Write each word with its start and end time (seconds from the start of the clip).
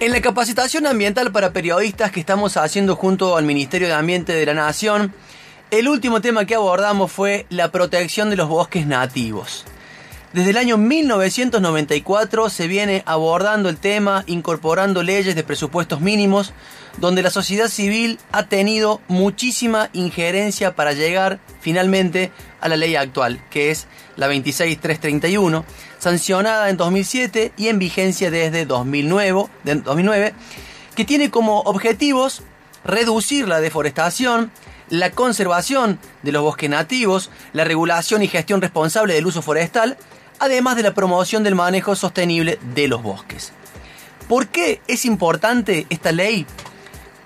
En 0.00 0.12
la 0.12 0.22
capacitación 0.22 0.86
ambiental 0.86 1.30
para 1.30 1.52
periodistas 1.52 2.10
que 2.10 2.20
estamos 2.20 2.56
haciendo 2.56 2.96
junto 2.96 3.36
al 3.36 3.44
Ministerio 3.44 3.86
de 3.86 3.92
Ambiente 3.92 4.32
de 4.32 4.46
la 4.46 4.54
Nación, 4.54 5.12
el 5.70 5.88
último 5.88 6.22
tema 6.22 6.46
que 6.46 6.54
abordamos 6.54 7.12
fue 7.12 7.44
la 7.50 7.70
protección 7.70 8.30
de 8.30 8.36
los 8.36 8.48
bosques 8.48 8.86
nativos. 8.86 9.66
Desde 10.32 10.50
el 10.50 10.56
año 10.56 10.78
1994 10.78 12.48
se 12.48 12.66
viene 12.66 13.02
abordando 13.04 13.68
el 13.68 13.76
tema, 13.76 14.24
incorporando 14.26 15.02
leyes 15.02 15.34
de 15.34 15.44
presupuestos 15.44 16.00
mínimos, 16.00 16.54
donde 16.96 17.22
la 17.22 17.28
sociedad 17.28 17.68
civil 17.68 18.18
ha 18.32 18.44
tenido 18.46 19.02
muchísima 19.06 19.90
injerencia 19.92 20.74
para 20.74 20.94
llegar 20.94 21.40
finalmente 21.60 22.32
a 22.62 22.70
la 22.70 22.78
ley 22.78 22.96
actual, 22.96 23.44
que 23.50 23.70
es 23.70 23.86
la 24.16 24.28
26331, 24.28 25.66
sancionada 26.00 26.70
en 26.70 26.76
2007 26.76 27.52
y 27.56 27.68
en 27.68 27.78
vigencia 27.78 28.30
desde 28.32 28.66
2009, 28.66 29.46
2009 29.84 30.34
que 30.96 31.04
tiene 31.04 31.30
como 31.30 31.60
objetivos 31.60 32.42
reducir 32.84 33.46
la 33.46 33.60
deforestación, 33.60 34.50
la 34.88 35.10
conservación 35.10 35.98
de 36.22 36.32
los 36.32 36.42
bosques 36.42 36.68
nativos, 36.68 37.30
la 37.52 37.64
regulación 37.64 38.22
y 38.22 38.28
gestión 38.28 38.60
responsable 38.60 39.14
del 39.14 39.26
uso 39.26 39.42
forestal, 39.42 39.96
además 40.38 40.76
de 40.76 40.82
la 40.82 40.94
promoción 40.94 41.44
del 41.44 41.54
manejo 41.54 41.94
sostenible 41.94 42.58
de 42.74 42.88
los 42.88 43.02
bosques. 43.02 43.52
¿Por 44.28 44.48
qué 44.48 44.80
es 44.88 45.04
importante 45.04 45.86
esta 45.90 46.12
ley? 46.12 46.46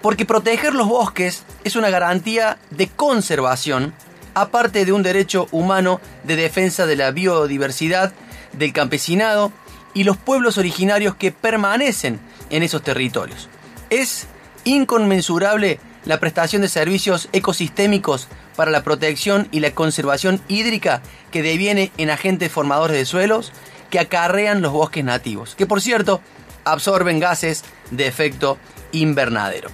Porque 0.03 0.27
proteger 0.27 0.75
los 0.75 0.88
bosques 0.88 1.44
es 1.62 1.77
una 1.77 1.91
garantía 1.91 2.59
de 2.70 2.88
conservación, 2.88 3.94
aparte 4.34 4.84
de 4.84 4.92
un 4.92 5.03
derecho 5.03 5.48
humano 5.53 6.00
de 6.25 6.36
defensa 6.36 6.86
de 6.86 6.97
la 6.97 7.11
biodiversidad, 7.12 8.12
del 8.58 8.72
campesinado 8.72 9.52
y 9.94 10.05
los 10.05 10.16
pueblos 10.16 10.58
originarios 10.58 11.14
que 11.14 11.33
permanecen 11.33 12.20
en 12.50 12.62
esos 12.62 12.83
territorios. 12.83 13.48
Es 13.91 14.27
inconmensurable 14.64 15.78
la 16.05 16.20
prestación 16.20 16.62
de 16.62 16.69
servicios 16.69 17.28
ecosistémicos 17.32 18.28
para 18.56 18.70
la 18.70 18.82
protección 18.82 19.48
y 19.50 19.60
la 19.60 19.72
conservación 19.72 20.41
hídrica 20.48 21.02
que 21.30 21.42
deviene 21.42 21.92
en 21.97 22.10
agentes 22.10 22.52
formadores 22.52 22.97
de 22.97 23.06
suelos 23.06 23.52
que 23.91 23.98
acarrean 23.98 24.62
los 24.62 24.72
bosques 24.72 25.05
nativos, 25.05 25.55
que 25.55 25.66
por 25.66 25.80
cierto 25.80 26.20
absorben 26.64 27.20
gases 27.20 27.64
de 27.91 28.06
efecto 28.06 28.58
invernadero. 28.92 29.70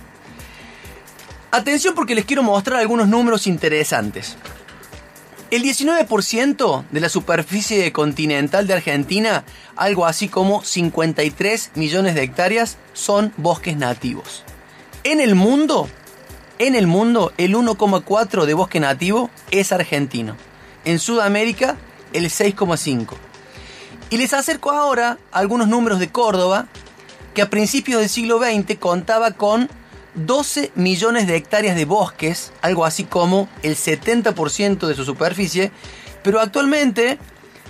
Atención 1.52 1.94
porque 1.94 2.14
les 2.14 2.24
quiero 2.24 2.42
mostrar 2.42 2.78
algunos 2.78 3.08
números 3.08 3.46
interesantes. 3.46 4.36
El 5.50 5.64
19% 5.64 6.84
de 6.92 7.00
la 7.00 7.08
superficie 7.08 7.90
continental 7.92 8.68
de 8.68 8.74
Argentina, 8.74 9.42
algo 9.74 10.06
así 10.06 10.28
como 10.28 10.62
53 10.62 11.72
millones 11.74 12.14
de 12.14 12.22
hectáreas, 12.22 12.78
son 12.92 13.32
bosques 13.36 13.76
nativos. 13.76 14.44
En 15.02 15.20
el 15.20 15.34
mundo, 15.34 15.88
en 16.60 16.76
el 16.76 16.86
mundo, 16.86 17.32
el 17.36 17.56
1,4 17.56 18.44
de 18.44 18.54
bosque 18.54 18.78
nativo 18.78 19.28
es 19.50 19.72
argentino. 19.72 20.36
En 20.84 21.00
Sudamérica, 21.00 21.76
el 22.12 22.26
6,5. 22.26 23.14
Y 24.10 24.18
les 24.18 24.32
acerco 24.34 24.70
ahora 24.70 25.18
algunos 25.32 25.66
números 25.66 25.98
de 25.98 26.10
Córdoba, 26.10 26.68
que 27.34 27.42
a 27.42 27.50
principios 27.50 28.00
del 28.00 28.08
siglo 28.08 28.38
XX 28.38 28.78
contaba 28.78 29.32
con 29.32 29.68
12 30.14 30.72
millones 30.74 31.26
de 31.26 31.36
hectáreas 31.36 31.76
de 31.76 31.84
bosques, 31.84 32.52
algo 32.62 32.84
así 32.84 33.04
como 33.04 33.48
el 33.62 33.76
70% 33.76 34.86
de 34.86 34.94
su 34.94 35.04
superficie, 35.04 35.70
pero 36.22 36.40
actualmente, 36.40 37.18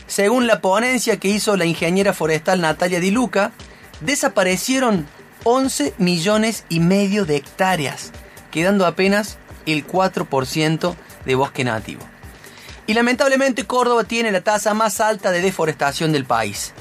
según 0.07 0.47
la 0.47 0.61
ponencia 0.61 1.19
que 1.19 1.29
hizo 1.29 1.57
la 1.57 1.65
ingeniera 1.65 2.13
forestal 2.13 2.61
Natalia 2.61 3.01
Di 3.01 3.11
Luca, 3.11 3.53
desaparecieron 4.01 5.07
11 5.45 5.95
millones 5.99 6.65
y 6.69 6.81
medio 6.81 7.25
de 7.25 7.37
hectáreas, 7.37 8.13
quedando 8.51 8.87
apenas 8.87 9.39
el 9.67 9.87
4% 9.87 10.95
de 11.25 11.35
bosque 11.35 11.65
nativo. 11.65 12.03
Y 12.87 12.95
lamentablemente 12.95 13.67
Córdoba 13.67 14.05
tiene 14.05 14.33
la 14.33 14.41
tasa 14.41 14.75
más 14.75 15.01
alta 15.01 15.31
de 15.31 15.41
deforestación 15.41 16.13
del 16.13 16.25
país. 16.25 16.73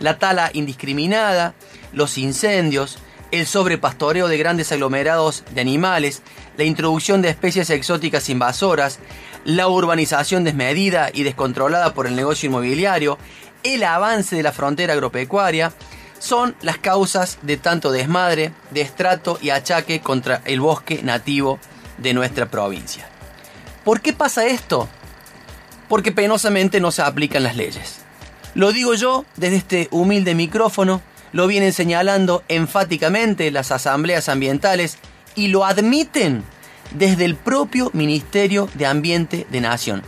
La 0.00 0.18
tala 0.18 0.50
indiscriminada, 0.54 1.54
los 1.92 2.16
incendios, 2.16 2.98
el 3.30 3.46
sobrepastoreo 3.46 4.28
de 4.28 4.38
grandes 4.38 4.72
aglomerados 4.72 5.44
de 5.54 5.60
animales, 5.60 6.22
la 6.56 6.64
introducción 6.64 7.22
de 7.22 7.28
especies 7.28 7.70
exóticas 7.70 8.28
invasoras, 8.28 8.98
la 9.44 9.68
urbanización 9.68 10.44
desmedida 10.44 11.10
y 11.12 11.22
descontrolada 11.22 11.94
por 11.94 12.06
el 12.06 12.16
negocio 12.16 12.48
inmobiliario, 12.48 13.18
el 13.62 13.84
avance 13.84 14.36
de 14.36 14.42
la 14.42 14.52
frontera 14.52 14.94
agropecuaria, 14.94 15.72
son 16.18 16.56
las 16.62 16.78
causas 16.78 17.38
de 17.42 17.56
tanto 17.56 17.92
desmadre, 17.92 18.52
destrato 18.70 19.38
y 19.40 19.50
achaque 19.50 20.00
contra 20.00 20.42
el 20.44 20.60
bosque 20.60 21.02
nativo 21.02 21.58
de 21.98 22.14
nuestra 22.14 22.50
provincia. 22.50 23.08
¿Por 23.84 24.00
qué 24.00 24.12
pasa 24.12 24.46
esto? 24.46 24.88
Porque 25.88 26.12
penosamente 26.12 26.80
no 26.80 26.90
se 26.90 27.02
aplican 27.02 27.42
las 27.42 27.56
leyes. 27.56 27.98
Lo 28.54 28.72
digo 28.72 28.94
yo 28.94 29.24
desde 29.36 29.56
este 29.56 29.88
humilde 29.90 30.34
micrófono 30.34 31.00
lo 31.32 31.46
vienen 31.46 31.72
señalando 31.72 32.42
enfáticamente 32.48 33.50
las 33.50 33.72
asambleas 33.72 34.28
ambientales 34.28 34.98
y 35.34 35.48
lo 35.48 35.64
admiten 35.64 36.42
desde 36.92 37.24
el 37.24 37.34
propio 37.34 37.90
Ministerio 37.92 38.68
de 38.74 38.86
Ambiente 38.86 39.46
de 39.50 39.60
Nación. 39.60 40.02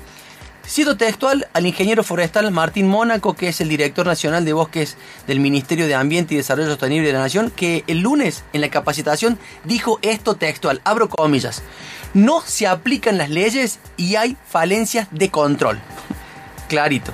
Cito 0.67 0.97
textual 0.97 1.49
al 1.53 1.67
ingeniero 1.67 2.05
forestal 2.05 2.51
Martín 2.53 2.87
Mónaco, 2.87 3.35
que 3.35 3.49
es 3.49 3.61
el 3.61 3.69
director 3.69 4.07
nacional 4.07 4.45
de 4.45 4.53
bosques 4.53 4.97
del 5.27 5.41
Ministerio 5.41 5.89
de 5.89 5.97
Ambiente 5.97 6.35
y 6.35 6.37
Desarrollo 6.37 6.69
Sostenible 6.69 7.09
de 7.09 7.13
la 7.13 7.21
Nación, 7.21 7.51
que 7.51 7.83
el 7.89 7.99
lunes 8.01 8.45
en 8.53 8.61
la 8.61 8.69
capacitación 8.69 9.37
dijo 9.65 9.99
esto 10.03 10.37
textual, 10.37 10.81
abro 10.85 11.09
comillas, 11.09 11.63
no 12.15 12.41
se 12.43 12.69
aplican 12.69 13.19
las 13.19 13.31
leyes 13.31 13.81
y 13.97 14.15
hay 14.15 14.37
falencias 14.49 15.09
de 15.11 15.31
control. 15.31 15.81
Clarito. 16.69 17.13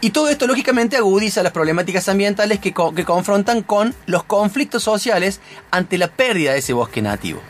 Y 0.00 0.10
todo 0.10 0.28
esto 0.28 0.46
lógicamente 0.46 0.96
agudiza 0.96 1.42
las 1.42 1.52
problemáticas 1.52 2.08
ambientales 2.08 2.60
que, 2.60 2.72
que, 2.72 3.04
confrontan 3.04 3.62
con 3.62 3.94
los 4.06 4.22
conflictos 4.22 4.84
sociales 4.84 5.40
ante 5.72 5.98
la 5.98 6.06
pérdida 6.06 6.52
de 6.52 6.58
ese 6.58 6.72
bosque 6.72 7.02
nativo. 7.02 7.40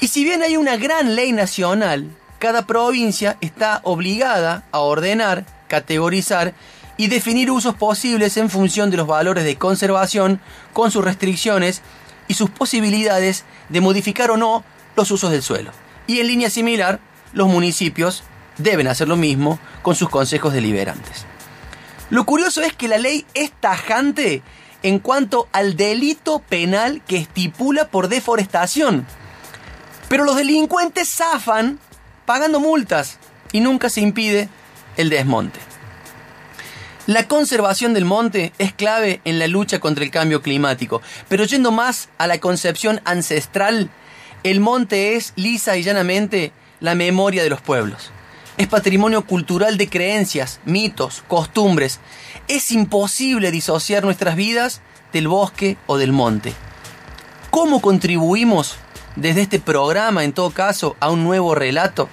Y 0.00 0.08
si 0.08 0.24
bien 0.24 0.42
hay 0.42 0.56
una 0.56 0.76
gran 0.76 1.14
ley 1.14 1.30
nacional, 1.30 2.10
cada 2.40 2.66
provincia 2.66 3.36
está 3.40 3.80
obligada 3.84 4.64
a 4.72 4.80
ordenar, 4.80 5.46
categorizar 5.68 6.54
y 6.96 7.06
definir 7.06 7.52
usos 7.52 7.76
posibles 7.76 8.36
en 8.36 8.50
función 8.50 8.90
de 8.90 8.96
los 8.96 9.06
valores 9.06 9.44
de 9.44 9.56
conservación, 9.56 10.40
con 10.72 10.90
sus 10.90 11.04
restricciones 11.04 11.82
y 12.26 12.34
sus 12.34 12.50
posibilidades 12.50 13.44
de 13.68 13.80
modificar 13.80 14.32
o 14.32 14.36
no 14.36 14.64
los 14.96 15.10
usos 15.12 15.30
del 15.30 15.42
suelo. 15.42 15.70
Y 16.08 16.18
en 16.18 16.26
línea 16.26 16.50
similar, 16.50 16.98
los 17.32 17.48
municipios 17.48 18.24
deben 18.58 18.88
hacer 18.88 19.06
lo 19.06 19.16
mismo 19.16 19.60
con 19.82 19.94
sus 19.94 20.08
consejos 20.08 20.52
deliberantes. 20.52 21.26
Lo 22.10 22.26
curioso 22.26 22.60
es 22.62 22.72
que 22.74 22.88
la 22.88 22.98
ley 22.98 23.24
es 23.34 23.50
tajante 23.52 24.42
en 24.82 24.98
cuanto 24.98 25.48
al 25.52 25.76
delito 25.76 26.40
penal 26.40 27.02
que 27.06 27.16
estipula 27.16 27.88
por 27.88 28.08
deforestación. 28.08 29.06
Pero 30.08 30.24
los 30.24 30.36
delincuentes 30.36 31.10
zafan 31.10 31.78
pagando 32.26 32.60
multas 32.60 33.18
y 33.52 33.60
nunca 33.60 33.88
se 33.88 34.02
impide 34.02 34.48
el 34.98 35.08
desmonte. 35.08 35.58
La 37.06 37.26
conservación 37.26 37.94
del 37.94 38.04
monte 38.04 38.52
es 38.58 38.72
clave 38.72 39.20
en 39.24 39.38
la 39.38 39.46
lucha 39.46 39.78
contra 39.78 40.04
el 40.04 40.10
cambio 40.10 40.42
climático, 40.42 41.02
pero 41.28 41.44
yendo 41.44 41.70
más 41.70 42.08
a 42.18 42.26
la 42.26 42.38
concepción 42.38 43.00
ancestral, 43.04 43.90
el 44.42 44.60
monte 44.60 45.16
es 45.16 45.32
lisa 45.36 45.76
y 45.76 45.82
llanamente 45.82 46.52
la 46.80 46.94
memoria 46.94 47.42
de 47.42 47.50
los 47.50 47.60
pueblos 47.60 48.10
es 48.56 48.68
patrimonio 48.68 49.26
cultural 49.26 49.76
de 49.76 49.88
creencias, 49.88 50.60
mitos, 50.64 51.24
costumbres. 51.26 52.00
Es 52.46 52.70
imposible 52.70 53.50
disociar 53.50 54.04
nuestras 54.04 54.36
vidas 54.36 54.80
del 55.12 55.28
bosque 55.28 55.76
o 55.86 55.96
del 55.96 56.12
monte. 56.12 56.52
¿Cómo 57.50 57.80
contribuimos 57.80 58.76
desde 59.16 59.42
este 59.42 59.60
programa, 59.60 60.24
en 60.24 60.32
todo 60.32 60.50
caso, 60.50 60.96
a 61.00 61.10
un 61.10 61.24
nuevo 61.24 61.54
relato? 61.54 62.08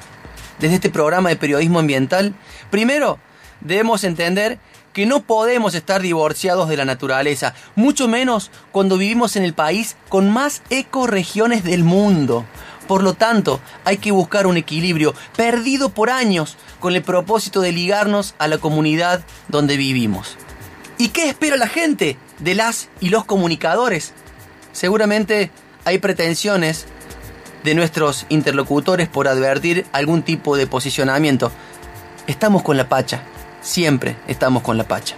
Desde 0.59 0.75
este 0.75 0.89
programa 0.89 1.29
de 1.29 1.35
periodismo 1.35 1.79
ambiental. 1.79 2.35
Primero, 2.69 3.19
debemos 3.61 4.03
entender 4.03 4.59
que 4.93 5.05
no 5.05 5.23
podemos 5.23 5.73
estar 5.73 6.01
divorciados 6.01 6.67
de 6.69 6.77
la 6.77 6.85
naturaleza, 6.85 7.53
mucho 7.75 8.07
menos 8.07 8.51
cuando 8.71 8.97
vivimos 8.97 9.35
en 9.35 9.43
el 9.43 9.53
país 9.53 9.95
con 10.09 10.29
más 10.29 10.61
ecoregiones 10.69 11.63
del 11.63 11.83
mundo. 11.83 12.45
Por 12.91 13.03
lo 13.03 13.13
tanto, 13.13 13.61
hay 13.85 13.99
que 13.99 14.11
buscar 14.11 14.47
un 14.47 14.57
equilibrio 14.57 15.13
perdido 15.38 15.88
por 15.88 16.09
años 16.09 16.57
con 16.81 16.93
el 16.93 17.01
propósito 17.01 17.61
de 17.61 17.71
ligarnos 17.71 18.35
a 18.38 18.49
la 18.49 18.57
comunidad 18.57 19.23
donde 19.47 19.77
vivimos. 19.77 20.35
¿Y 20.97 21.07
qué 21.07 21.29
espera 21.29 21.55
la 21.55 21.69
gente 21.69 22.17
de 22.39 22.53
las 22.53 22.89
y 22.99 23.07
los 23.07 23.23
comunicadores? 23.23 24.11
Seguramente 24.73 25.51
hay 25.85 25.99
pretensiones 25.99 26.85
de 27.63 27.75
nuestros 27.75 28.25
interlocutores 28.27 29.07
por 29.07 29.29
advertir 29.29 29.85
algún 29.93 30.21
tipo 30.21 30.57
de 30.57 30.67
posicionamiento. 30.67 31.49
Estamos 32.27 32.61
con 32.61 32.75
la 32.75 32.89
pacha, 32.89 33.21
siempre 33.61 34.17
estamos 34.27 34.63
con 34.63 34.77
la 34.77 34.83
pacha. 34.83 35.15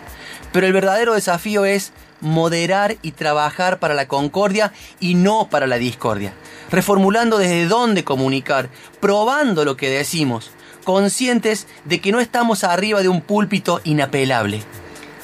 Pero 0.51 0.67
el 0.67 0.73
verdadero 0.73 1.15
desafío 1.15 1.65
es 1.65 1.91
moderar 2.23 2.97
y 3.01 3.11
trabajar 3.11 3.79
para 3.79 3.93
la 3.93 4.07
concordia 4.07 4.73
y 4.99 5.13
no 5.13 5.49
para 5.49 5.67
la 5.67 5.77
discordia, 5.77 6.33
reformulando 6.71 7.37
desde 7.37 7.67
dónde 7.67 8.03
comunicar, 8.03 8.69
probando 8.99 9.65
lo 9.65 9.77
que 9.77 9.89
decimos, 9.89 10.49
conscientes 10.83 11.67
de 11.85 12.01
que 12.01 12.11
no 12.11 12.19
estamos 12.19 12.63
arriba 12.63 13.01
de 13.01 13.09
un 13.09 13.21
púlpito 13.21 13.81
inapelable. 13.83 14.63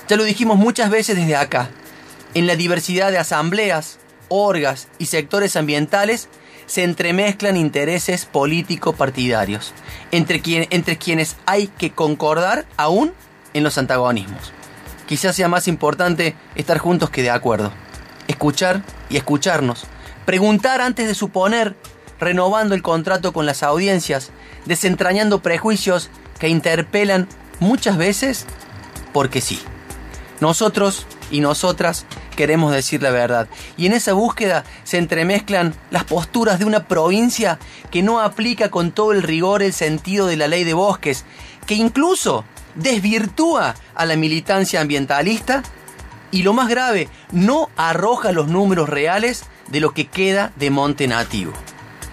Ya 0.08 0.18
lo 0.18 0.24
dijimos 0.24 0.58
muchas 0.58 0.90
veces 0.90 1.16
desde 1.16 1.36
acá, 1.36 1.70
en 2.34 2.46
la 2.46 2.56
diversidad 2.56 3.12
de 3.12 3.18
asambleas, 3.18 3.98
orgas 4.28 4.88
y 5.00 5.08
sectores 5.08 5.56
ambientales 5.56 6.30
se 6.68 6.84
entremezclan 6.84 7.58
intereses 7.58 8.26
político-partidarios, 8.26 9.74
entre, 10.12 10.42
entre 10.70 10.98
quienes 10.98 11.36
hay 11.48 11.68
que 11.68 11.92
concordar 11.92 12.68
aún 12.78 13.14
en 13.54 13.64
los 13.64 13.80
antagonismos. 13.80 14.54
Quizás 15.10 15.36
sea 15.36 15.48
más 15.48 15.68
importante 15.68 16.36
estar 16.54 16.78
juntos 16.78 17.10
que 17.10 17.24
de 17.24 17.32
acuerdo. 17.32 17.72
Escuchar 18.28 18.84
y 19.10 19.18
escucharnos. 19.18 19.86
Preguntar 20.28 20.82
antes 20.82 21.08
de 21.08 21.16
suponer, 21.16 21.76
renovando 22.20 22.76
el 22.76 22.84
contrato 22.84 23.34
con 23.34 23.48
las 23.48 23.64
audiencias, 23.64 24.30
desentrañando 24.66 25.42
prejuicios 25.42 26.12
que 26.38 26.48
interpelan 26.48 27.28
muchas 27.60 27.98
veces 27.98 28.46
porque 29.12 29.42
sí. 29.42 29.60
Nosotros 30.42 31.08
y 31.32 31.40
nosotras 31.40 32.06
queremos 32.36 32.72
decir 32.72 33.02
la 33.02 33.10
verdad. 33.10 33.48
Y 33.78 33.88
en 33.88 33.94
esa 33.94 34.14
búsqueda 34.14 34.64
se 34.84 35.00
entremezclan 35.00 35.74
las 35.90 36.04
posturas 36.04 36.60
de 36.60 36.66
una 36.66 36.88
provincia 36.88 37.58
que 37.90 38.04
no 38.04 38.20
aplica 38.20 38.70
con 38.70 38.92
todo 38.92 39.14
el 39.14 39.24
rigor 39.24 39.64
el 39.64 39.74
sentido 39.74 40.28
de 40.28 40.38
la 40.38 40.48
ley 40.48 40.66
de 40.66 40.76
bosques, 40.76 41.26
que 41.66 41.74
incluso 41.74 42.46
desvirtúa 42.80 43.76
a 43.96 44.06
la 44.06 44.16
militancia 44.16 44.82
ambientalista 44.82 45.64
y 46.32 46.44
lo 46.44 46.54
más 46.54 46.70
grave, 46.70 47.10
no 47.32 47.70
arroja 47.76 48.32
los 48.32 48.48
números 48.48 48.90
reales 48.90 49.44
de 49.68 49.80
lo 49.80 49.94
que 49.94 50.08
queda 50.08 50.52
de 50.56 50.70
monte 50.70 51.08
nativo. 51.08 51.54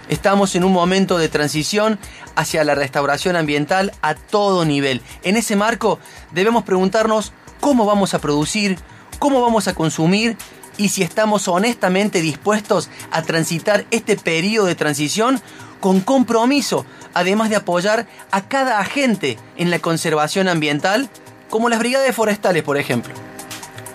Estamos 0.09 0.55
en 0.55 0.65
un 0.65 0.73
momento 0.73 1.19
de 1.19 1.29
transición 1.29 1.99
hacia 2.37 2.65
la 2.65 2.75
restauración 2.75 3.35
ambiental 3.37 3.93
a 4.03 4.15
todo 4.15 4.65
nivel. 4.65 5.03
En 5.23 5.37
ese 5.37 5.57
marco 5.57 5.99
debemos 6.33 6.65
preguntarnos 6.65 7.33
cómo 7.61 7.87
vamos 7.87 8.15
a 8.15 8.21
producir, 8.21 8.79
cómo 9.19 9.43
vamos 9.43 9.69
a 9.69 9.75
consumir 9.75 10.37
y 10.79 10.91
si 10.91 11.03
estamos 11.03 11.49
honestamente 11.49 12.21
dispuestos 12.21 12.91
a 13.11 13.23
transitar 13.23 13.87
este 13.91 14.17
periodo 14.17 14.67
de 14.67 14.75
transición 14.75 15.41
con 15.81 16.01
compromiso, 16.01 16.87
además 17.15 17.51
de 17.51 17.57
apoyar 17.57 18.07
a 18.31 18.49
cada 18.49 18.81
agente 18.81 19.39
en 19.57 19.71
la 19.71 19.79
conservación 19.79 20.49
ambiental, 20.49 21.09
como 21.51 21.69
las 21.69 21.79
brigadas 21.79 22.15
forestales, 22.15 22.63
por 22.63 22.77
ejemplo. 22.77 23.15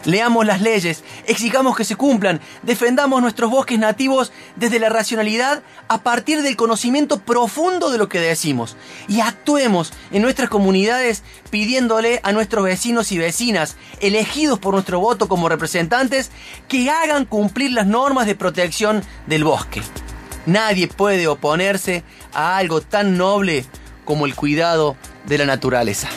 Leamos 0.03 0.47
las 0.47 0.61
leyes, 0.61 1.03
exigamos 1.27 1.77
que 1.77 1.85
se 1.85 1.95
cumplan, 1.95 2.41
defendamos 2.63 3.21
nuestros 3.21 3.51
bosques 3.51 3.77
nativos 3.77 4.31
desde 4.55 4.79
la 4.79 4.89
racionalidad 4.89 5.61
a 5.89 6.01
partir 6.01 6.41
del 6.41 6.55
conocimiento 6.55 7.19
profundo 7.19 7.91
de 7.91 7.99
lo 7.99 8.09
que 8.09 8.19
decimos 8.19 8.77
y 9.07 9.19
actuemos 9.19 9.93
en 10.11 10.23
nuestras 10.23 10.49
comunidades 10.49 11.21
pidiéndole 11.51 12.19
a 12.23 12.31
nuestros 12.31 12.65
vecinos 12.65 13.11
y 13.11 13.19
vecinas, 13.19 13.75
elegidos 13.99 14.57
por 14.57 14.73
nuestro 14.73 14.99
voto 14.99 15.27
como 15.27 15.49
representantes, 15.49 16.31
que 16.67 16.89
hagan 16.89 17.25
cumplir 17.25 17.71
las 17.71 17.85
normas 17.85 18.25
de 18.25 18.33
protección 18.33 19.03
del 19.27 19.43
bosque. 19.43 19.83
Nadie 20.45 20.87
puede 20.87 21.27
oponerse 21.27 22.03
a 22.33 22.57
algo 22.57 22.81
tan 22.81 23.17
noble 23.17 23.65
como 24.05 24.25
el 24.25 24.35
cuidado 24.35 24.95
de 25.25 25.37
la 25.37 25.45
naturaleza. 25.45 26.09